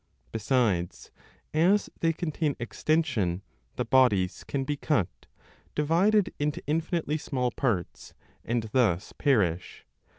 Besides, 0.31 1.11
as 1.53 1.87
they 1.99 2.11
contain 2.11 2.55
extension, 2.57 3.43
the 3.75 3.85
bodies 3.85 4.43
can 4.43 4.63
be 4.63 4.75
cut, 4.75 5.27
divided 5.75 6.33
into 6.39 6.63
infinitely 6.65 7.19
small 7.19 7.51
parts, 7.51 8.15
and 8.43 8.63
thus 8.73 9.13
perish. 9.13 9.85